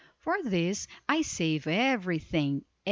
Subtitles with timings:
[0.17, 2.65] For this I save every thing.